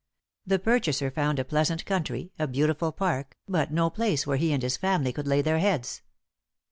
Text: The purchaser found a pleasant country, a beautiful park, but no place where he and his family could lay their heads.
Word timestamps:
The 0.47 0.57
purchaser 0.57 1.11
found 1.11 1.37
a 1.37 1.45
pleasant 1.45 1.85
country, 1.85 2.31
a 2.39 2.47
beautiful 2.47 2.91
park, 2.91 3.37
but 3.47 3.71
no 3.71 3.91
place 3.91 4.25
where 4.25 4.37
he 4.37 4.51
and 4.51 4.63
his 4.63 4.75
family 4.75 5.13
could 5.13 5.27
lay 5.27 5.43
their 5.43 5.59
heads. 5.59 6.01